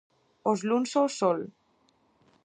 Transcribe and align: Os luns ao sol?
Os 0.51 0.59
luns 0.69 0.91
ao 0.95 1.07
sol? 1.19 1.39